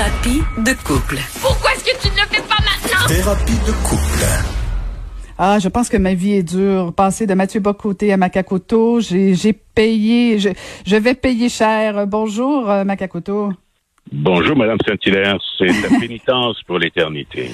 Thérapie 0.00 0.42
de 0.56 0.72
couple. 0.82 1.18
Pourquoi 1.42 1.72
est-ce 1.72 1.84
que 1.84 2.00
tu 2.00 2.08
ne 2.08 2.22
le 2.22 2.26
fais 2.30 2.40
pas 2.40 2.56
maintenant? 2.64 3.06
Thérapie 3.06 3.52
de 3.66 3.72
couple. 3.86 4.24
Ah, 5.36 5.58
je 5.58 5.68
pense 5.68 5.90
que 5.90 5.98
ma 5.98 6.14
vie 6.14 6.32
est 6.32 6.42
dure. 6.42 6.94
Passer 6.94 7.26
de 7.26 7.34
Mathieu 7.34 7.60
Bocoté 7.60 8.10
à 8.10 8.16
Macacoto, 8.16 9.00
j'ai 9.00 9.34
j'ai 9.34 9.52
payé, 9.52 10.38
je, 10.38 10.48
je 10.86 10.96
vais 10.96 11.12
payer 11.12 11.50
cher. 11.50 12.06
Bonjour, 12.06 12.70
euh, 12.70 12.82
Macacoto. 12.84 13.52
Bonjour, 14.10 14.56
Madame 14.56 14.78
Saint-Hilaire. 14.88 15.36
C'est 15.58 15.66
la 15.66 15.98
pénitence 16.00 16.62
pour 16.66 16.78
l'éternité. 16.78 17.50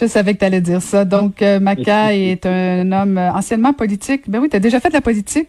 Je 0.00 0.06
savais 0.06 0.34
que 0.34 0.38
tu 0.38 0.44
allais 0.44 0.60
dire 0.60 0.82
ça. 0.82 1.04
Donc, 1.04 1.42
euh, 1.42 1.58
Maca 1.58 2.14
est 2.14 2.46
un 2.46 2.92
homme 2.92 3.18
anciennement 3.18 3.72
politique. 3.72 4.30
Ben 4.30 4.38
oui, 4.38 4.48
tu 4.48 4.54
as 4.54 4.60
déjà 4.60 4.78
fait 4.78 4.90
de 4.90 4.94
la 4.94 5.00
politique. 5.00 5.48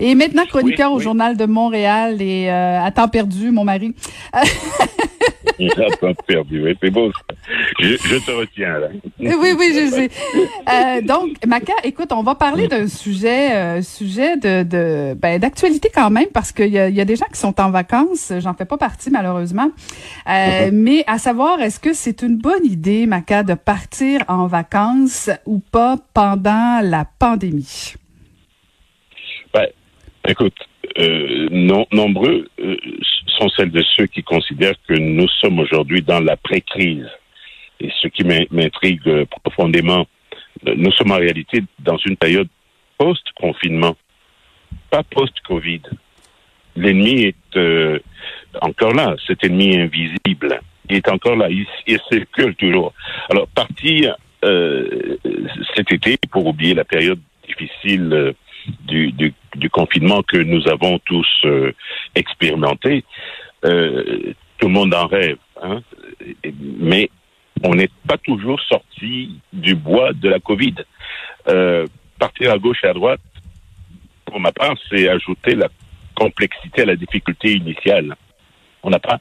Et 0.00 0.14
maintenant 0.14 0.44
chroniqueur 0.46 0.90
Oui, 0.90 0.96
au. 0.96 1.00
Journal 1.00 1.36
de 1.36 1.46
Montréal 1.46 2.20
et 2.20 2.50
euh, 2.50 2.82
à 2.82 2.90
temps 2.90 3.08
perdu, 3.08 3.50
mon 3.50 3.64
mari. 3.64 3.94
J'ai 5.58 5.68
pas 6.00 6.14
perdu. 6.26 6.62
Oui, 6.64 6.76
c'est 6.82 6.90
beau. 6.90 7.12
Je, 7.80 7.96
je 7.96 8.16
te 8.16 8.30
retiens, 8.30 8.78
là. 8.78 8.88
oui, 9.20 9.54
oui, 9.56 9.72
je 9.74 9.90
sais. 9.90 10.10
Euh, 10.68 11.00
donc, 11.02 11.32
Maca, 11.46 11.72
écoute, 11.84 12.12
on 12.12 12.22
va 12.22 12.34
parler 12.34 12.66
d'un 12.66 12.88
sujet, 12.88 13.52
euh, 13.54 13.82
sujet 13.82 14.36
de, 14.36 14.62
de 14.62 15.14
ben, 15.14 15.38
d'actualité 15.38 15.90
quand 15.94 16.10
même, 16.10 16.28
parce 16.32 16.50
qu'il 16.52 16.68
y 16.68 16.78
a, 16.78 16.88
y 16.88 17.00
a 17.00 17.04
des 17.04 17.16
gens 17.16 17.26
qui 17.32 17.38
sont 17.38 17.60
en 17.60 17.70
vacances. 17.70 18.32
J'en 18.38 18.54
fais 18.54 18.64
pas 18.64 18.78
partie 18.78 19.10
malheureusement. 19.10 19.70
Euh, 20.28 20.70
Mais 20.72 21.04
à 21.06 21.18
savoir, 21.18 21.60
est-ce 21.60 21.78
que 21.78 21.92
c'est 21.92 22.22
une 22.22 22.36
bonne 22.36 22.64
idée, 22.64 23.06
Maca, 23.06 23.42
de 23.42 23.54
partir 23.54 24.24
en 24.28 24.46
vacances 24.46 25.30
ou 25.46 25.58
pas 25.58 25.96
pendant 26.14 26.80
la 26.82 27.04
pandémie? 27.18 27.94
Écoute, 30.26 30.56
euh, 30.98 31.48
non- 31.50 31.86
nombreux 31.92 32.48
euh, 32.60 32.76
sont 33.38 33.48
celles 33.50 33.70
de 33.70 33.82
ceux 33.96 34.06
qui 34.06 34.22
considèrent 34.22 34.76
que 34.88 34.94
nous 34.94 35.28
sommes 35.40 35.58
aujourd'hui 35.58 36.02
dans 36.02 36.20
l'après-crise. 36.20 37.08
Et 37.80 37.90
ce 38.00 38.08
qui 38.08 38.24
m'in- 38.24 38.46
m'intrigue 38.50 39.06
euh, 39.06 39.24
profondément, 39.42 40.06
euh, 40.66 40.74
nous 40.76 40.92
sommes 40.92 41.10
en 41.12 41.16
réalité 41.18 41.62
dans 41.80 41.98
une 41.98 42.16
période 42.16 42.48
post-confinement, 42.96 43.96
pas 44.90 45.02
post-Covid. 45.02 45.82
L'ennemi 46.76 47.22
est 47.24 47.56
euh, 47.56 47.98
encore 48.62 48.94
là, 48.94 49.16
cet 49.26 49.44
ennemi 49.44 49.76
invisible. 49.76 50.60
Il 50.88 50.96
est 50.96 51.08
encore 51.08 51.36
là, 51.36 51.48
il, 51.50 51.66
il 51.86 51.98
circule 52.10 52.54
toujours. 52.54 52.94
Alors, 53.30 53.46
partir 53.48 54.16
euh, 54.44 55.16
cet 55.74 55.92
été 55.92 56.16
pour 56.30 56.46
oublier 56.46 56.74
la 56.74 56.84
période 56.84 57.20
difficile 57.46 58.10
euh, 58.12 58.32
du, 58.86 59.34
confinement 59.70 60.22
que 60.22 60.36
nous 60.36 60.66
avons 60.68 60.98
tous 61.00 61.26
euh, 61.44 61.72
expérimenté, 62.14 63.04
euh, 63.64 64.32
tout 64.58 64.66
le 64.66 64.72
monde 64.72 64.94
en 64.94 65.06
rêve. 65.06 65.38
Hein? 65.62 65.82
Mais 66.80 67.10
on 67.62 67.74
n'est 67.74 67.90
pas 68.06 68.18
toujours 68.18 68.60
sorti 68.62 69.40
du 69.52 69.74
bois 69.74 70.12
de 70.12 70.28
la 70.28 70.38
COVID. 70.38 70.74
Euh, 71.48 71.86
partir 72.18 72.52
à 72.52 72.58
gauche 72.58 72.82
et 72.84 72.88
à 72.88 72.94
droite, 72.94 73.20
pour 74.24 74.40
ma 74.40 74.52
part, 74.52 74.74
c'est 74.88 75.08
ajouter 75.08 75.54
la 75.54 75.68
complexité 76.14 76.82
à 76.82 76.86
la 76.86 76.96
difficulté 76.96 77.52
initiale. 77.52 78.14
On 78.82 78.90
n'a 78.90 78.98
pas 78.98 79.20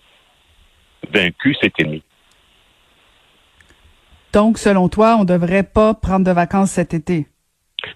vaincu 1.12 1.56
cet 1.62 1.80
ennemi. 1.80 2.04
Donc, 4.32 4.58
selon 4.58 4.90
toi, 4.90 5.18
on 5.20 5.26
devrait 5.26 5.64
pas 5.64 5.94
prendre 5.94 6.26
de 6.26 6.32
vacances 6.32 6.72
cet 6.72 6.94
été? 6.94 7.28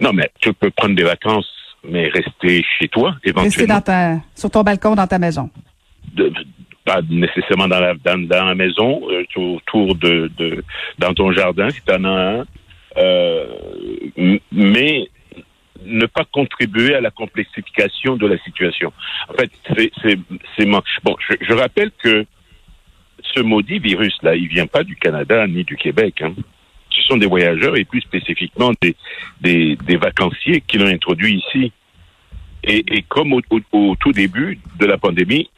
Non, 0.02 0.14
mais 0.14 0.30
tu 0.40 0.54
peux 0.54 0.70
prendre 0.72 0.96
des 0.96 1.04
vacances, 1.04 1.48
mais 1.84 2.08
rester 2.10 2.64
chez 2.80 2.88
toi, 2.88 3.12
Rester 3.12 3.30
éventuellement. 3.30 3.76
dans 3.76 3.82
ta, 3.82 4.16
sur 4.36 4.50
ton 4.52 4.64
balcon, 4.64 4.96
dans 4.96 5.08
ta 5.08 5.20
maison. 5.20 5.50
de- 6.14 6.32
pas 6.86 7.02
nécessairement 7.10 7.68
dans 7.68 7.82
la, 7.82 7.96
dans, 7.96 8.18
dans 8.28 8.46
la 8.46 8.56
maison, 8.56 9.02
euh, 9.12 9.26
autour 9.36 9.94
de, 9.96 10.32
de 10.38 10.64
dans 10.98 11.14
ton 11.14 11.34
jardin 11.34 11.70
si 11.70 11.82
tu 11.86 11.94
en 11.94 12.06
as 12.06 12.10
un, 12.40 12.46
euh, 12.96 13.46
mais 14.54 15.10
ne 15.86 16.06
pas 16.06 16.24
contribuer 16.32 16.96
à 16.96 17.02
la 17.02 17.12
complexification 17.12 18.16
de 18.16 18.26
la 18.28 18.38
situation. 18.40 18.94
En 19.30 19.34
fait, 19.34 19.52
c'est 19.76 20.66
bon. 21.04 21.16
Je, 21.30 21.36
je 21.42 21.54
rappelle 21.54 21.92
que 22.02 22.26
ce 23.36 23.42
maudit 23.42 23.80
virus 23.80 24.16
là, 24.24 24.36
il 24.36 24.48
vient 24.48 24.68
pas 24.68 24.84
du 24.86 24.96
Canada 24.96 25.46
ni 25.46 25.64
du 25.66 25.76
Québec. 25.76 26.22
Hein. 26.22 26.34
Ce 26.98 27.04
sont 27.04 27.18
des 27.18 27.28
voyageurs 27.28 27.76
et 27.78 27.86
plus 27.86 28.02
spécifiquement 28.02 28.72
des 28.82 28.96
des, 29.42 29.76
des 29.90 29.98
vacanciers 29.98 30.62
qui 30.68 30.78
l'ont 30.78 30.88
introduit 30.88 31.36
ici. 31.44 31.72
Et, 32.64 32.84
et 32.96 33.02
comme 33.04 33.34
au, 33.34 33.42
au- 33.52 33.62
au 33.72 33.96
tout 33.96 34.12
début 34.12 34.60
de 34.80 34.86
la 34.86 34.98
pandémie, 34.98 35.50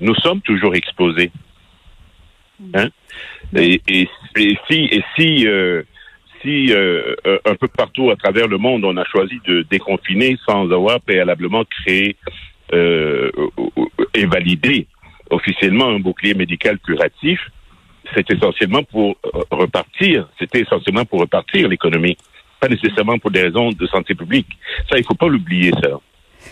nous 0.00 0.14
sommes 0.16 0.40
toujours 0.40 0.74
exposés. 0.74 1.30
Hein? 2.74 2.88
Et, 3.56 3.80
et, 3.88 4.08
et 4.36 4.58
si, 4.68 4.78
et 4.96 5.02
si, 5.16 5.46
euh, 5.46 5.82
si 6.40 6.72
euh, 6.72 7.14
euh, 7.26 7.38
un 7.44 7.54
peu 7.54 7.68
partout 7.68 8.10
à 8.10 8.16
travers 8.16 8.48
le 8.48 8.58
monde, 8.58 8.84
on 8.84 8.96
a 8.96 9.04
choisi 9.04 9.38
de 9.46 9.62
déconfiner 9.70 10.36
sans 10.46 10.70
avoir 10.72 11.00
préalablement 11.00 11.64
créé 11.64 12.16
euh, 12.72 13.30
et 14.14 14.26
validé 14.26 14.86
officiellement 15.30 15.88
un 15.88 16.00
bouclier 16.00 16.34
médical 16.34 16.78
curatif, 16.78 17.40
c'est 18.14 18.30
essentiellement 18.30 18.82
pour 18.84 19.16
euh, 19.24 19.40
repartir, 19.50 20.28
c'était 20.38 20.60
essentiellement 20.60 21.04
pour 21.04 21.20
repartir 21.20 21.68
l'économie, 21.68 22.16
pas 22.60 22.68
nécessairement 22.68 23.18
pour 23.18 23.30
des 23.30 23.42
raisons 23.42 23.70
de 23.70 23.86
santé 23.86 24.14
publique. 24.14 24.48
Ça, 24.90 24.98
il 24.98 25.04
faut 25.04 25.14
pas 25.14 25.28
l'oublier, 25.28 25.72
ça. 25.82 25.98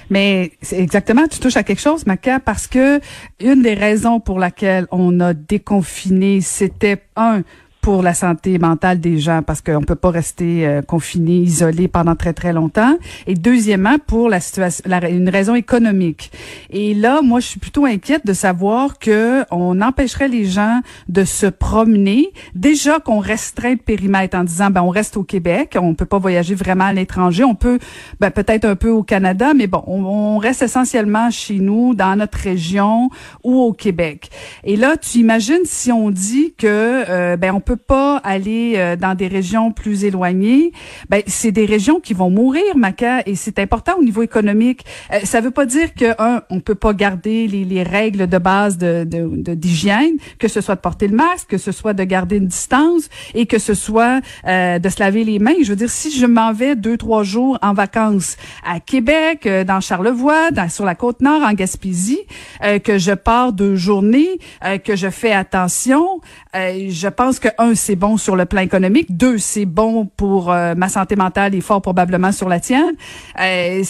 Mais 0.08 0.52
c'est 0.60 0.80
exactement, 0.80 1.26
tu 1.26 1.40
touches 1.40 1.56
à 1.56 1.62
quelque 1.62 1.80
chose, 1.80 2.06
Maca, 2.06 2.40
parce 2.40 2.66
que 2.66 3.00
une 3.40 3.62
des 3.62 3.74
raisons 3.74 4.20
pour 4.20 4.38
laquelle 4.38 4.86
on 4.90 5.20
a 5.20 5.34
déconfiné, 5.34 6.40
c'était 6.40 7.02
un 7.16 7.42
pour 7.80 8.02
la 8.02 8.14
santé 8.14 8.58
mentale 8.58 9.00
des 9.00 9.18
gens 9.18 9.42
parce 9.42 9.60
qu'on 9.60 9.82
peut 9.82 9.94
pas 9.94 10.10
rester 10.10 10.66
euh, 10.66 10.82
confiné, 10.82 11.36
isolé 11.36 11.88
pendant 11.88 12.14
très 12.14 12.32
très 12.32 12.52
longtemps 12.52 12.96
et 13.26 13.34
deuxièmement 13.34 13.96
pour 13.98 14.28
la 14.28 14.40
situation 14.40 14.84
la, 14.86 15.08
une 15.08 15.28
raison 15.28 15.54
économique. 15.54 16.30
Et 16.70 16.94
là, 16.94 17.22
moi 17.22 17.40
je 17.40 17.46
suis 17.46 17.60
plutôt 17.60 17.84
inquiète 17.84 18.26
de 18.26 18.32
savoir 18.32 18.98
que 18.98 19.44
on 19.50 19.80
empêcherait 19.80 20.28
les 20.28 20.44
gens 20.44 20.80
de 21.08 21.24
se 21.24 21.46
promener, 21.46 22.32
déjà 22.54 22.98
qu'on 23.00 23.18
restreint 23.18 23.72
le 23.72 23.76
périmètre 23.76 24.36
en 24.36 24.44
disant 24.44 24.70
ben 24.70 24.82
on 24.82 24.90
reste 24.90 25.16
au 25.16 25.22
Québec, 25.22 25.76
on 25.80 25.94
peut 25.94 26.06
pas 26.06 26.18
voyager 26.18 26.54
vraiment 26.54 26.84
à 26.84 26.92
l'étranger, 26.92 27.44
on 27.44 27.54
peut 27.54 27.78
ben, 28.20 28.30
peut-être 28.30 28.64
un 28.64 28.76
peu 28.76 28.90
au 28.90 29.02
Canada, 29.02 29.54
mais 29.54 29.66
bon, 29.66 29.82
on, 29.86 30.04
on 30.04 30.38
reste 30.38 30.62
essentiellement 30.62 31.30
chez 31.30 31.58
nous, 31.58 31.94
dans 31.94 32.16
notre 32.16 32.38
région 32.38 33.10
ou 33.44 33.60
au 33.60 33.72
Québec. 33.72 34.30
Et 34.64 34.76
là, 34.76 34.96
tu 34.96 35.18
imagines 35.18 35.64
si 35.64 35.92
on 35.92 36.10
dit 36.10 36.54
que 36.56 36.66
euh, 37.08 37.36
ben 37.36 37.54
on 37.54 37.60
peut 37.60 37.69
pas 37.76 38.18
aller 38.18 38.74
euh, 38.76 38.96
dans 38.96 39.14
des 39.14 39.28
régions 39.28 39.72
plus 39.72 40.04
éloignées, 40.04 40.72
ben 41.08 41.22
c'est 41.26 41.52
des 41.52 41.66
régions 41.66 42.00
qui 42.00 42.14
vont 42.14 42.30
mourir, 42.30 42.76
Maca, 42.76 43.22
et 43.26 43.34
c'est 43.34 43.58
important 43.58 43.92
au 43.98 44.02
niveau 44.04 44.22
économique. 44.22 44.84
Euh, 45.12 45.20
ça 45.24 45.40
veut 45.40 45.50
pas 45.50 45.66
dire 45.66 45.94
que 45.94 46.20
un, 46.22 46.42
on 46.50 46.60
peut 46.60 46.74
pas 46.74 46.92
garder 46.94 47.46
les, 47.46 47.64
les 47.64 47.82
règles 47.82 48.26
de 48.26 48.38
base 48.38 48.78
de 48.78 49.04
de- 49.04 49.30
de- 49.36 49.54
d'hygiène, 49.54 50.16
que 50.38 50.48
ce 50.48 50.60
soit 50.60 50.74
de 50.76 50.80
porter 50.80 51.08
le 51.08 51.16
masque, 51.16 51.48
que 51.48 51.58
ce 51.58 51.72
soit 51.72 51.92
de 51.94 52.04
garder 52.04 52.36
une 52.36 52.46
distance 52.46 53.08
et 53.34 53.46
que 53.46 53.58
ce 53.58 53.74
soit 53.74 54.20
euh, 54.46 54.78
de 54.78 54.88
se 54.88 55.00
laver 55.00 55.24
les 55.24 55.38
mains. 55.38 55.54
Je 55.62 55.68
veux 55.70 55.76
dire, 55.76 55.90
si 55.90 56.10
je 56.16 56.26
m'en 56.26 56.52
vais 56.52 56.76
deux 56.76 56.96
trois 56.96 57.22
jours 57.22 57.58
en 57.62 57.72
vacances 57.72 58.36
à 58.64 58.80
Québec, 58.80 59.46
euh, 59.46 59.64
dans 59.64 59.80
Charlevoix, 59.80 60.50
dans, 60.50 60.68
sur 60.68 60.84
la 60.84 60.94
côte 60.94 61.20
nord, 61.20 61.42
en 61.42 61.52
Gaspésie, 61.52 62.20
euh, 62.64 62.78
que 62.78 62.98
je 62.98 63.12
pars 63.12 63.52
deux 63.52 63.76
journées, 63.76 64.38
euh, 64.64 64.78
que 64.78 64.96
je 64.96 65.08
fais 65.10 65.32
attention, 65.32 66.20
Euh, 66.56 66.86
je 66.90 67.08
pense 67.08 67.38
que 67.38 67.48
un, 67.58 67.74
c'est 67.74 67.96
bon 67.96 68.16
sur 68.16 68.36
le 68.36 68.44
plan 68.44 68.60
économique. 68.60 69.16
Deux, 69.16 69.38
c'est 69.38 69.66
bon 69.66 70.06
pour 70.06 70.50
euh, 70.50 70.74
ma 70.74 70.88
santé 70.88 71.16
mentale 71.16 71.54
et 71.54 71.60
fort 71.60 71.82
probablement 71.82 72.32
sur 72.32 72.48
la 72.48 72.60
tienne. 72.60 72.94
Euh, 73.40 73.82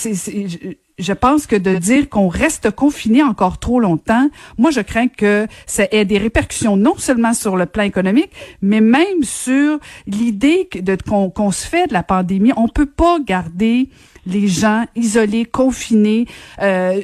je 0.98 1.12
pense 1.14 1.46
que 1.46 1.56
de 1.56 1.76
dire 1.76 2.08
qu'on 2.08 2.28
reste 2.28 2.70
confiné 2.70 3.22
encore 3.22 3.58
trop 3.58 3.80
longtemps, 3.80 4.28
moi 4.58 4.70
je 4.70 4.80
crains 4.80 5.08
que 5.08 5.46
ça 5.66 5.84
ait 5.90 6.04
des 6.04 6.18
répercussions 6.18 6.76
non 6.76 6.96
seulement 6.98 7.32
sur 7.32 7.56
le 7.56 7.64
plan 7.66 7.84
économique, 7.84 8.30
mais 8.60 8.80
même 8.82 9.22
sur 9.22 9.78
l'idée 10.06 10.68
qu'on 11.08 11.50
se 11.50 11.66
fait 11.66 11.86
de 11.86 11.94
la 11.94 12.02
pandémie. 12.02 12.52
On 12.56 12.68
peut 12.68 12.86
pas 12.86 13.18
garder 13.20 13.88
les 14.26 14.46
gens 14.46 14.84
isolés, 14.94 15.46
confinés, 15.46 16.26
euh, 16.60 17.00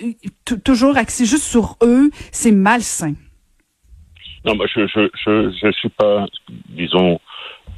toujours 0.65 0.99
axés 0.99 1.25
juste 1.25 1.45
sur 1.45 1.79
eux. 1.83 2.11
C'est 2.33 2.53
malsain. 2.53 3.15
Non, 4.47 4.55
moi, 4.55 4.67
je 4.73 4.87
je, 4.87 5.09
je, 5.25 5.51
je 5.63 5.73
suis 5.73 5.89
pas, 5.89 6.27
disons, 6.69 7.21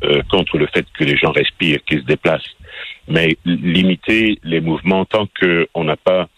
euh, 0.05 0.23
contre 0.31 0.59
le 0.59 0.67
fait 0.67 0.87
que 0.97 1.05
les 1.05 1.17
gens 1.17 1.33
respirent, 1.33 1.83
qu'ils 1.85 2.01
se 2.01 2.07
déplacent 2.07 2.55
mais 3.09 3.37
limiter 3.45 4.39
les 4.45 4.61
mouvements 4.61 5.05
tant 5.05 5.27
qu'on 5.41 5.85
n'a 5.85 5.97
pas. 5.97 6.29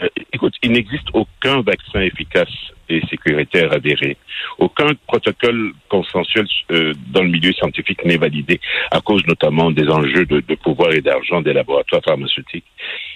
Euh, 0.00 0.08
écoute, 0.32 0.54
il 0.62 0.72
n'existe 0.72 1.08
aucun 1.14 1.62
vaccin 1.62 2.00
efficace 2.00 2.52
et 2.88 3.00
sécuritaire 3.08 3.72
avéré. 3.72 4.16
Aucun 4.58 4.88
protocole 5.06 5.72
consensuel 5.88 6.46
euh, 6.70 6.92
dans 7.08 7.22
le 7.22 7.30
milieu 7.30 7.52
scientifique 7.52 8.04
n'est 8.04 8.18
validé 8.18 8.60
à 8.90 9.00
cause 9.00 9.26
notamment 9.26 9.70
des 9.70 9.88
enjeux 9.88 10.26
de, 10.26 10.40
de 10.40 10.54
pouvoir 10.54 10.92
et 10.92 11.00
d'argent 11.00 11.40
des 11.40 11.52
laboratoires 11.52 12.02
pharmaceutiques. 12.04 12.66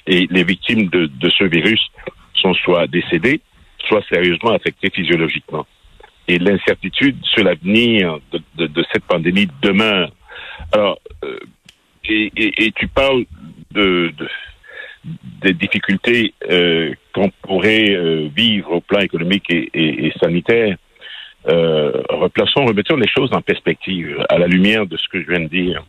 Et 0.07 0.27
les 0.31 0.45
victimes 0.45 0.89
de, 0.89 1.07
de 1.07 1.31
ce 1.31 1.45
virus 1.45 1.81
sont 2.35 2.55
soit 2.55 2.87
décédées, 2.87 3.41
soit 3.87 4.03
sérieusement 4.09 4.53
affectées 4.53 4.91
physiologiquement. 4.91 5.67
Et 6.31 6.39
l'incertitude 6.39 7.17
sur 7.25 7.43
l'avenir 7.43 8.21
de, 8.31 8.41
de, 8.55 8.67
de, 8.69 8.85
cette 8.93 9.03
pandémie 9.03 9.49
demeure. 9.63 10.13
Alors, 10.71 11.01
euh, 11.25 11.41
et, 12.05 12.31
et, 12.37 12.67
et, 12.67 12.71
tu 12.71 12.87
parles 12.87 13.25
de, 13.73 14.13
de 14.17 14.29
des 15.43 15.55
difficultés 15.55 16.33
euh, 16.49 16.95
qu'on 17.13 17.31
pourrait 17.43 17.91
euh, 17.91 18.29
vivre 18.33 18.71
au 18.71 18.81
plan 18.81 19.01
économique 19.01 19.51
et, 19.51 20.13
sanitaire. 20.23 20.77
Replaçons, 21.47 22.65
remettons 22.67 22.97
les 22.97 23.09
choses 23.09 23.31
en 23.33 23.41
perspective 23.41 24.25
à 24.29 24.39
la 24.39 24.47
lumière 24.47 24.87
de 24.87 24.97
ce 24.97 25.09
que 25.09 25.21
je 25.21 25.27
viens 25.27 25.41
de 25.41 25.49
dire. 25.49 25.83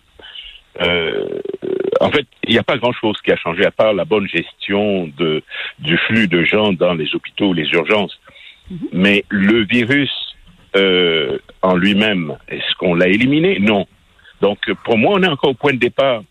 En 2.00 2.10
fait, 2.10 2.26
il 2.48 2.54
n'y 2.54 2.58
a 2.58 2.64
pas 2.64 2.78
grand-chose 2.78 3.18
qui 3.24 3.32
a 3.32 3.36
changé 3.36 3.64
à 3.64 3.72
part 3.72 3.94
la 3.94 4.06
bonne 4.06 4.28
gestion 4.28 5.08
de, 5.18 5.44
du 5.78 5.98
flux 5.98 6.28
de 6.28 6.44
gens 6.46 6.74
dans 6.74 6.96
les 6.96 7.14
hôpitaux, 7.14 7.54
les 7.54 7.70
urgences. 7.80 8.18
Mm 8.70 8.76
-hmm. 8.76 8.90
Mais 8.94 9.24
le 9.30 9.66
virus 9.66 10.31
euh, 10.76 11.38
en 11.62 11.76
lui-même, 11.76 12.38
est-ce 12.48 12.76
qu'on 12.78 12.96
l'a 12.96 13.08
éliminé? 13.08 13.60
Non. 13.60 13.88
Donc, 14.42 14.60
pour 14.84 14.98
moi, 14.98 15.14
on 15.16 15.24
est 15.24 15.28
encore 15.28 15.52
au 15.52 15.56
point 15.56 15.74
de 15.74 15.80
départ. 15.80 16.24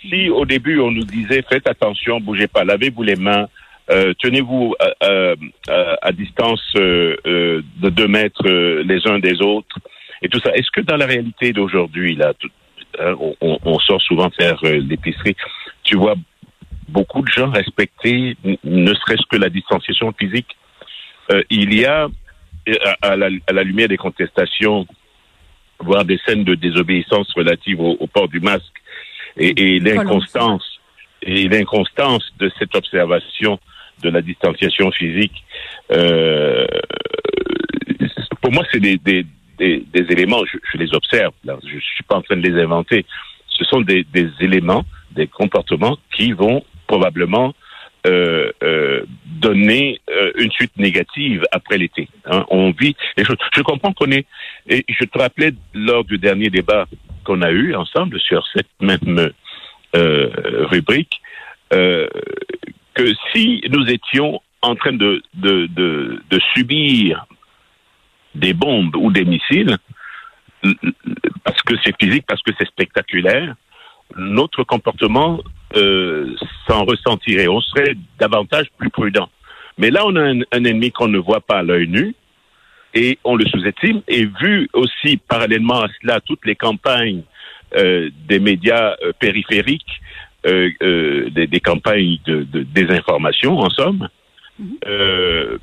Si 0.00 0.28
au 0.28 0.44
début, 0.44 0.78
on 0.78 0.90
nous 0.90 1.04
disait, 1.04 1.42
faites 1.48 1.68
attention, 1.68 2.20
bougez 2.20 2.46
pas, 2.48 2.64
lavez-vous 2.64 3.02
les 3.02 3.16
mains, 3.16 3.48
euh, 3.90 4.12
tenez-vous 4.20 4.74
à, 4.80 5.06
à, 5.06 5.96
à, 6.02 6.12
distance 6.12 6.62
euh, 6.76 7.16
euh, 7.26 7.62
de 7.78 7.88
deux 7.88 8.08
mètres 8.08 8.46
euh, 8.46 8.82
les 8.84 9.06
uns 9.06 9.18
des 9.18 9.40
autres, 9.40 9.78
et 10.22 10.28
tout 10.28 10.40
ça, 10.40 10.50
est-ce 10.54 10.70
que 10.70 10.80
dans 10.80 10.96
la 10.96 11.06
réalité 11.06 11.52
d'aujourd'hui, 11.52 12.16
là, 12.16 12.34
tout, 12.34 12.50
hein, 12.98 13.14
on, 13.40 13.58
on, 13.64 13.78
sort 13.78 14.02
souvent 14.02 14.30
faire 14.30 14.58
euh, 14.64 14.80
l'épicerie, 14.88 15.36
tu 15.84 15.96
vois 15.96 16.16
beaucoup 16.88 17.22
de 17.22 17.28
gens 17.28 17.50
respecter, 17.50 18.36
ne 18.64 18.94
serait-ce 18.94 19.26
que 19.30 19.36
la 19.36 19.48
distanciation 19.48 20.12
physique? 20.18 20.56
Euh, 21.32 21.42
il 21.50 21.74
y 21.74 21.84
a, 21.84 22.08
à 23.02 23.16
la, 23.16 23.28
à 23.46 23.52
la 23.52 23.62
lumière 23.62 23.88
des 23.88 23.96
contestations 23.96 24.86
voire 25.78 26.04
des 26.04 26.18
scènes 26.26 26.44
de 26.44 26.54
désobéissance 26.54 27.32
relatives 27.34 27.80
au, 27.80 27.96
au 28.00 28.06
port 28.06 28.28
du 28.28 28.40
masque 28.40 28.82
et, 29.36 29.74
et 29.76 29.78
l'inconstance 29.78 30.64
et 31.22 31.48
l'inconstance 31.48 32.24
de 32.38 32.50
cette 32.58 32.74
observation 32.74 33.58
de 34.02 34.10
la 34.10 34.22
distanciation 34.22 34.90
physique. 34.92 35.44
Euh, 35.90 36.66
pour 38.40 38.52
moi, 38.52 38.64
c'est 38.70 38.80
des, 38.80 38.98
des, 38.98 39.26
des, 39.58 39.84
des, 39.92 40.12
éléments, 40.12 40.44
je, 40.44 40.58
je 40.72 40.78
les 40.78 40.94
observe, 40.94 41.32
là, 41.44 41.58
je 41.64 41.78
suis 41.78 42.04
pas 42.04 42.16
en 42.16 42.22
train 42.22 42.36
de 42.36 42.46
les 42.46 42.60
inventer. 42.62 43.04
Ce 43.48 43.64
sont 43.64 43.80
des, 43.80 44.04
des 44.04 44.28
éléments, 44.40 44.84
des 45.12 45.26
comportements 45.26 45.96
qui 46.14 46.32
vont 46.32 46.62
probablement 46.86 47.54
euh, 48.06 48.52
euh, 48.62 49.04
donner 49.24 50.00
euh, 50.08 50.30
une 50.36 50.50
suite 50.52 50.76
négative 50.76 51.44
après 51.50 51.76
l'été. 51.76 52.08
Hein. 52.24 52.44
On 52.50 52.70
vit 52.70 52.94
les 53.16 53.24
choses. 53.24 53.36
Je 53.54 53.62
comprends 53.62 53.92
qu'on 53.92 54.10
est. 54.12 54.26
Je 54.68 55.04
te 55.04 55.18
rappelais 55.18 55.52
lors 55.74 56.04
du 56.04 56.16
dernier 56.16 56.48
débat 56.48 56.86
qu'on 57.24 57.42
a 57.42 57.50
eu 57.50 57.74
ensemble 57.74 58.20
sur 58.20 58.46
cette 58.54 58.68
même 58.80 59.30
rubrique 59.92 61.20
que 61.70 63.12
si 63.32 63.62
nous 63.70 63.86
étions 63.90 64.40
en 64.62 64.74
train 64.74 64.92
de 64.92 65.22
subir 66.54 67.26
des 68.34 68.52
bombes 68.54 68.96
ou 68.96 69.10
des 69.10 69.24
missiles, 69.24 69.76
parce 71.44 71.62
que 71.62 71.74
c'est 71.84 71.94
physique, 72.00 72.24
parce 72.26 72.42
que 72.42 72.52
c'est 72.58 72.68
spectaculaire, 72.68 73.54
notre 74.16 74.64
comportement 74.64 75.40
euh, 75.74 76.34
s'en 76.68 76.84
ressentirait. 76.84 77.48
On 77.48 77.60
serait 77.60 77.94
davantage 78.18 78.66
plus 78.78 78.90
prudent. 78.90 79.28
Mais 79.78 79.90
là, 79.90 80.02
on 80.06 80.16
a 80.16 80.22
un, 80.22 80.40
un 80.52 80.64
ennemi 80.64 80.90
qu'on 80.90 81.08
ne 81.08 81.18
voit 81.18 81.40
pas 81.40 81.58
à 81.58 81.62
l'œil 81.62 81.88
nu 81.88 82.14
et 82.94 83.18
on 83.24 83.36
le 83.36 83.44
sous-estime. 83.46 84.02
Et 84.08 84.26
vu 84.40 84.68
aussi 84.72 85.18
parallèlement 85.18 85.82
à 85.82 85.88
cela 86.00 86.20
toutes 86.20 86.44
les 86.46 86.56
campagnes 86.56 87.22
euh, 87.76 88.10
des 88.28 88.38
médias 88.38 88.94
euh, 89.02 89.12
périphériques, 89.18 90.00
euh, 90.46 90.70
euh, 90.82 91.30
des, 91.30 91.46
des, 91.46 91.60
campagnes 91.60 92.18
de, 92.24 92.44
de, 92.44 92.62
désinformation, 92.62 93.58
en 93.58 93.70
somme, 93.70 94.08
mm 94.58 94.76
-hmm. 94.86 95.58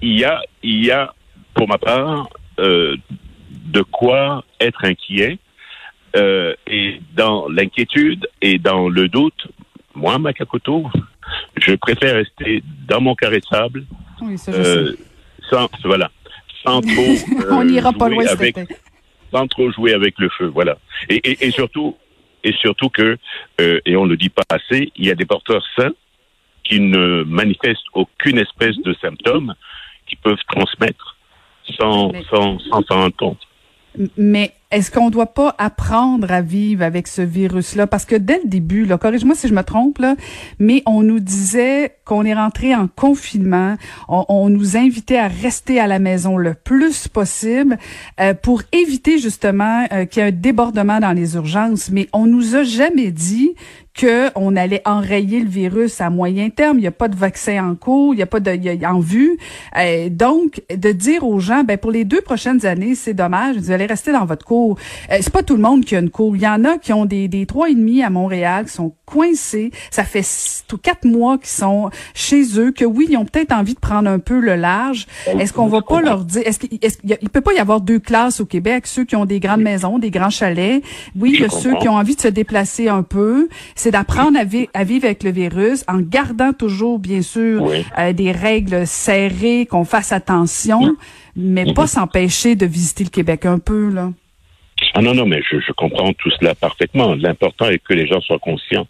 il 0.00 0.18
y 0.20 0.24
a, 0.24 0.40
il 0.62 0.86
y 0.86 0.90
a, 0.90 1.12
pour 1.54 1.68
ma 1.68 1.78
part, 1.78 2.28
de 2.58 3.82
quoi 3.82 4.44
être 4.60 4.84
inquiet 4.84 5.38
euh, 6.16 6.54
et 6.66 7.00
dans 7.14 7.48
l'inquiétude 7.48 8.28
et 8.40 8.58
dans 8.58 8.88
le 8.88 9.08
doute, 9.08 9.48
moi, 9.94 10.18
Makakoto, 10.18 10.86
je 11.56 11.74
préfère 11.74 12.14
rester 12.14 12.62
dans 12.86 13.00
mon 13.00 13.14
carré 13.14 13.40
de 13.40 13.44
sable, 13.46 13.84
oui, 14.22 14.38
ça, 14.38 14.52
euh, 14.52 14.94
sans, 15.50 15.68
voilà, 15.84 16.10
sans 16.64 16.80
trop, 16.80 16.90
euh, 16.92 17.50
on 17.50 17.64
n'ira 17.64 17.92
pas 17.92 18.08
loin 18.08 18.26
avec, 18.26 18.56
sans 19.32 19.46
trop 19.48 19.70
jouer 19.72 19.92
avec 19.92 20.18
le 20.18 20.28
feu, 20.30 20.46
voilà. 20.46 20.78
Et, 21.08 21.16
et, 21.16 21.46
et 21.46 21.50
surtout, 21.50 21.96
et 22.44 22.52
surtout 22.52 22.88
que, 22.88 23.18
euh, 23.60 23.80
et 23.84 23.96
on 23.96 24.04
ne 24.04 24.10
le 24.10 24.16
dit 24.16 24.30
pas 24.30 24.44
assez, 24.48 24.92
il 24.96 25.06
y 25.06 25.10
a 25.10 25.14
des 25.14 25.26
porteurs 25.26 25.64
sains 25.76 25.92
qui 26.64 26.80
ne 26.80 27.24
manifestent 27.24 27.86
aucune 27.94 28.38
espèce 28.38 28.76
de 28.78 28.94
symptômes 29.00 29.54
qui 30.06 30.16
peuvent 30.16 30.38
transmettre 30.48 31.16
sans 31.78 32.12
s'en 32.30 32.58
sans, 32.58 32.82
sans 32.82 32.94
rendre 32.94 33.16
compte. 33.16 33.40
Mais 34.16 34.52
est-ce 34.70 34.90
qu'on 34.90 35.08
doit 35.08 35.32
pas 35.32 35.54
apprendre 35.56 36.30
à 36.30 36.42
vivre 36.42 36.84
avec 36.84 37.08
ce 37.08 37.22
virus-là? 37.22 37.86
Parce 37.86 38.04
que 38.04 38.16
dès 38.16 38.40
le 38.42 38.48
début, 38.48 38.84
là, 38.84 38.98
corrige-moi 38.98 39.34
si 39.34 39.48
je 39.48 39.54
me 39.54 39.62
trompe, 39.62 39.96
là, 39.96 40.14
mais 40.58 40.82
on 40.84 41.02
nous 41.02 41.20
disait 41.20 41.96
qu'on 42.04 42.24
est 42.26 42.34
rentré 42.34 42.74
en 42.74 42.86
confinement, 42.86 43.76
on, 44.08 44.26
on, 44.28 44.50
nous 44.50 44.76
invitait 44.76 45.16
à 45.16 45.28
rester 45.28 45.80
à 45.80 45.86
la 45.86 45.98
maison 45.98 46.36
le 46.36 46.52
plus 46.52 47.08
possible 47.08 47.78
euh, 48.20 48.34
pour 48.34 48.62
éviter 48.72 49.18
justement 49.18 49.86
euh, 49.90 50.04
qu'il 50.04 50.22
y 50.22 50.26
ait 50.26 50.28
un 50.28 50.32
débordement 50.32 51.00
dans 51.00 51.12
les 51.12 51.36
urgences. 51.36 51.90
Mais 51.90 52.08
on 52.12 52.26
nous 52.26 52.54
a 52.54 52.62
jamais 52.62 53.10
dit 53.10 53.54
qu'on 53.98 54.56
allait 54.56 54.82
enrayer 54.84 55.40
le 55.40 55.48
virus 55.48 56.00
à 56.00 56.10
moyen 56.10 56.50
terme. 56.50 56.78
Il 56.78 56.82
n'y 56.82 56.86
a 56.86 56.92
pas 56.92 57.08
de 57.08 57.16
vaccin 57.16 57.68
en 57.68 57.74
cours, 57.74 58.14
il 58.14 58.18
n'y 58.18 58.22
a 58.22 58.26
pas 58.26 58.40
de 58.40 58.54
y 58.54 58.84
a, 58.84 58.94
en 58.94 59.00
vue. 59.00 59.38
Euh, 59.76 60.08
donc, 60.08 60.62
de 60.70 60.92
dire 60.92 61.24
aux 61.24 61.40
gens, 61.40 61.64
ben 61.64 61.78
pour 61.78 61.90
les 61.90 62.04
deux 62.04 62.20
prochaines 62.20 62.64
années, 62.64 62.94
c'est 62.94 63.14
dommage, 63.14 63.56
vous 63.56 63.70
allez 63.70 63.86
rester 63.86 64.12
dans 64.12 64.24
votre 64.24 64.44
cour. 64.58 64.78
Euh, 65.10 65.18
c'est 65.20 65.32
pas 65.32 65.42
tout 65.42 65.56
le 65.56 65.62
monde 65.62 65.84
qui 65.84 65.94
a 65.96 66.00
une 66.00 66.10
cour. 66.10 66.36
Il 66.36 66.42
y 66.42 66.48
en 66.48 66.64
a 66.64 66.78
qui 66.78 66.92
ont 66.92 67.04
des, 67.04 67.28
des 67.28 67.46
trois 67.46 67.70
et 67.70 67.74
demi 67.74 68.02
à 68.02 68.10
Montréal, 68.10 68.66
qui 68.66 68.72
sont 68.72 68.94
coincés. 69.06 69.70
Ça 69.90 70.04
fait 70.04 70.24
tout 70.66 70.78
quatre 70.78 71.04
mois 71.04 71.38
qu'ils 71.38 71.48
sont 71.48 71.90
chez 72.14 72.58
eux, 72.58 72.72
que 72.72 72.84
oui, 72.84 73.06
ils 73.10 73.16
ont 73.16 73.24
peut-être 73.24 73.52
envie 73.52 73.74
de 73.74 73.78
prendre 73.78 74.08
un 74.08 74.18
peu 74.18 74.40
le 74.40 74.56
large. 74.56 75.06
Est-ce 75.26 75.52
qu'on 75.52 75.68
va 75.68 75.82
pas 75.82 76.00
leur 76.00 76.24
dire, 76.24 76.42
est-ce 76.44 76.58
qu'il 76.58 76.78
est 76.82 77.28
peut 77.28 77.40
pas 77.40 77.52
y 77.52 77.58
avoir 77.58 77.80
deux 77.80 77.98
classes 77.98 78.40
au 78.40 78.46
Québec, 78.46 78.86
ceux 78.86 79.04
qui 79.04 79.16
ont 79.16 79.24
des 79.24 79.40
grandes 79.40 79.60
maisons, 79.60 79.98
des 79.98 80.10
grands 80.10 80.30
chalets. 80.30 80.82
Oui, 81.18 81.32
il 81.34 81.40
y 81.40 81.44
a 81.44 81.48
ceux 81.48 81.74
qui 81.76 81.88
ont 81.88 81.96
envie 81.96 82.16
de 82.16 82.20
se 82.20 82.28
déplacer 82.28 82.88
un 82.88 83.02
peu. 83.02 83.48
C'est 83.74 83.90
d'apprendre 83.90 84.38
à, 84.38 84.44
vi 84.44 84.68
à, 84.74 84.84
vivre 84.84 85.04
avec 85.04 85.22
le 85.22 85.30
virus 85.30 85.84
en 85.88 86.00
gardant 86.00 86.52
toujours, 86.52 86.98
bien 86.98 87.22
sûr, 87.22 87.62
oui. 87.62 87.84
euh, 87.98 88.12
des 88.12 88.32
règles 88.32 88.86
serrées, 88.86 89.66
qu'on 89.66 89.84
fasse 89.84 90.12
attention, 90.12 90.96
mais 91.36 91.72
pas 91.74 91.86
s'empêcher 91.86 92.56
de 92.56 92.66
visiter 92.66 93.04
le 93.04 93.10
Québec 93.10 93.46
un 93.46 93.58
peu, 93.58 93.90
là. 93.90 94.12
Ah 94.98 95.00
non, 95.00 95.14
non, 95.14 95.26
mais 95.26 95.40
je, 95.48 95.60
je 95.60 95.70
comprends 95.70 96.12
tout 96.12 96.32
cela 96.40 96.56
parfaitement. 96.56 97.14
L'important 97.14 97.68
est 97.68 97.78
que 97.78 97.94
les 97.94 98.08
gens 98.08 98.20
soient 98.20 98.40
conscients 98.40 98.88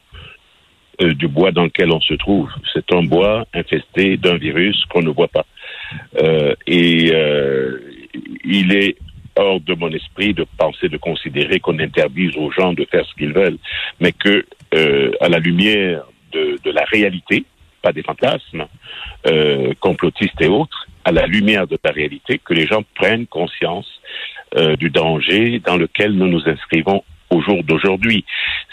euh, 1.03 1.13
du 1.13 1.29
bois 1.29 1.53
dans 1.53 1.65
lequel 1.65 1.93
on 1.93 2.01
se 2.01 2.15
trouve. 2.15 2.49
C'est 2.73 2.95
un 2.95 3.03
bois 3.03 3.47
infesté 3.53 4.17
d'un 4.17 4.39
virus 4.39 4.83
qu'on 4.87 5.03
ne 5.03 5.11
voit 5.11 5.29
pas. 5.29 5.45
Euh, 6.23 6.55
et 6.67 7.11
euh, 7.13 7.79
il 8.43 8.73
est 8.73 8.97
hors 9.37 9.61
de 9.61 9.75
mon 9.75 9.91
esprit 9.91 10.33
de 10.33 10.47
penser, 10.57 10.89
de 10.89 10.97
considérer 10.97 11.61
qu'on 11.61 11.79
interdise 11.79 12.35
aux 12.39 12.51
gens 12.53 12.73
de 12.73 12.87
faire 12.91 13.05
ce 13.05 13.13
qu'ils 13.13 13.35
veulent, 13.35 13.59
mais 14.01 14.13
que 14.13 14.47
euh, 14.75 15.13
à 15.21 15.29
la 15.29 15.39
lumière 15.39 16.05
de, 16.33 16.59
de, 16.65 16.71
la 16.71 16.85
réalité, 16.85 17.45
pas 17.83 17.93
des 17.93 18.03
fantasmes 18.03 18.65
euh, 19.27 19.75
complotistes 19.81 20.41
et 20.41 20.49
autres, 20.49 20.89
à 21.05 21.13
la 21.13 21.27
lumière 21.27 21.67
de 21.67 21.79
la 21.85 21.91
réalité, 21.91 22.41
que 22.43 22.55
les 22.55 22.67
gens 22.67 22.83
prennent 22.95 23.27
conscience 23.27 24.01
euh, 24.57 24.77
du 24.77 24.91
danger 24.91 25.61
dans 25.65 25.77
lequel 25.77 26.13
nous 26.13 26.29
nous 26.29 26.49
inscrivons 26.49 27.03
au 27.31 27.41
jour 27.43 27.63
d'aujourd'hui. 27.65 28.25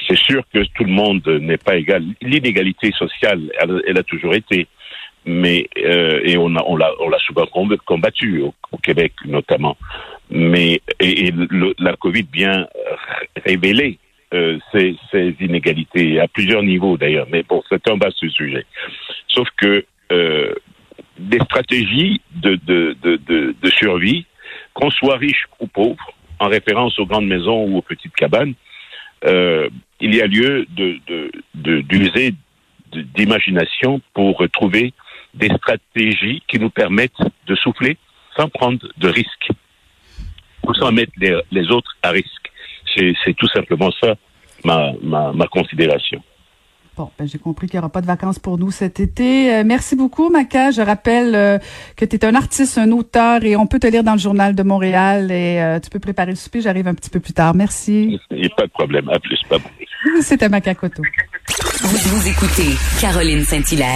C'est 0.07 0.17
sûr 0.17 0.43
que 0.53 0.59
tout 0.75 0.83
le 0.83 0.91
monde 0.91 1.27
n'est 1.27 1.57
pas 1.57 1.75
égal. 1.75 2.03
L'inégalité 2.21 2.91
sociale, 2.91 3.41
elle, 3.59 3.81
elle, 3.87 3.97
a 3.97 4.03
toujours 4.03 4.33
été, 4.33 4.67
mais 5.25 5.67
euh, 5.83 6.21
et 6.23 6.37
on 6.37 6.55
a 6.55 6.63
on 6.65 6.77
l'a 6.77 6.91
on 6.99 7.09
l'a 7.09 7.19
souvent 7.19 7.45
combattu 7.85 8.41
au, 8.41 8.53
au, 8.71 8.77
Québec 8.77 9.13
notamment. 9.25 9.77
Mais 10.29 10.81
et, 10.99 11.27
et 11.27 11.31
le, 11.31 11.73
la 11.79 11.95
Covid 11.95 12.25
vient 12.31 12.67
révéler 13.45 13.99
euh, 14.33 14.57
ces, 14.71 14.95
ces, 15.11 15.35
inégalités 15.39 16.19
à 16.19 16.27
plusieurs 16.27 16.63
niveaux 16.63 16.97
d'ailleurs. 16.97 17.27
Mais 17.31 17.43
bon, 17.43 17.63
c'est 17.69 17.87
un 17.89 17.95
vaste 17.95 18.27
sujet. 18.29 18.65
Sauf 19.27 19.47
que 19.55 19.85
euh, 20.11 20.53
des 21.19 21.39
stratégies 21.39 22.21
de, 22.35 22.55
de, 22.65 22.97
de, 23.01 23.17
de, 23.27 23.55
de 23.61 23.69
survie, 23.69 24.25
qu'on 24.75 24.91
soit 24.91 25.17
riche 25.17 25.45
ou 25.59 25.67
pauvre, 25.67 26.13
en 26.39 26.47
référence 26.47 26.99
aux 26.99 27.05
grandes 27.07 27.27
maisons 27.27 27.65
ou 27.65 27.77
aux 27.77 27.81
petites 27.81 28.15
cabanes, 28.15 28.53
euh, 29.25 29.69
il 29.99 30.13
y 30.13 30.21
a 30.21 30.27
lieu 30.27 30.67
d'user 31.55 32.35
de, 32.91 33.01
d'imagination 33.01 34.01
pour 34.13 34.43
trouver 34.51 34.93
des 35.33 35.49
stratégies 35.55 36.43
qui 36.47 36.59
nous 36.59 36.69
permettent 36.69 37.23
de 37.47 37.55
souffler 37.55 37.97
sans 38.37 38.49
prendre 38.49 38.85
de 38.97 39.07
risques 39.07 39.49
ou 40.67 40.73
sans 40.73 40.91
mettre 40.91 41.13
les, 41.17 41.71
autres 41.71 41.95
à 42.03 42.09
risque. 42.11 42.51
C'est 42.95 43.33
tout 43.37 43.47
simplement 43.47 43.91
ça 44.01 44.15
ma 44.63 45.47
considération. 45.51 46.21
Bon, 46.97 47.09
ben, 47.19 47.27
j'ai 47.27 47.39
compris 47.39 47.67
qu'il 47.67 47.77
n'y 47.77 47.79
aura 47.79 47.89
pas 47.89 47.99
de 47.99 48.05
vacances 48.05 48.39
pour 48.39 48.57
nous 48.57 48.71
cet 48.71 49.01
été. 49.01 49.53
Euh, 49.53 49.63
merci 49.65 49.97
beaucoup, 49.97 50.29
Maca. 50.29 50.71
Je 50.71 50.81
rappelle 50.81 51.35
euh, 51.35 51.59
que 51.97 52.05
tu 52.05 52.15
es 52.15 52.25
un 52.25 52.35
artiste, 52.35 52.77
un 52.77 52.91
auteur 52.91 53.43
et 53.43 53.57
on 53.57 53.67
peut 53.67 53.79
te 53.79 53.87
lire 53.87 54.03
dans 54.03 54.13
le 54.13 54.19
journal 54.19 54.55
de 54.55 54.63
Montréal 54.63 55.29
et 55.29 55.59
euh, 55.59 55.79
tu 55.81 55.89
peux 55.89 55.99
préparer 55.99 56.31
le 56.31 56.37
souper. 56.37 56.61
J'arrive 56.61 56.87
un 56.87 56.93
petit 56.93 57.09
peu 57.09 57.19
plus 57.19 57.33
tard. 57.33 57.53
Merci. 57.53 58.17
Il 58.31 58.39
n'y 58.39 58.45
a 58.45 58.55
pas 58.55 58.65
de 58.65 58.71
problème. 58.71 59.09
À 59.09 59.19
plus. 59.19 59.41
Pas 59.49 59.57
bon. 59.57 59.69
C'était 60.21 60.47
Maca. 60.47 60.73
Vous, 61.83 61.97
vous 61.97 62.27
écoutez 62.29 62.77
Caroline 63.01 63.43
Saint-Hilaire. 63.43 63.87